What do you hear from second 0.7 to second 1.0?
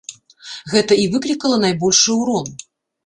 Гэта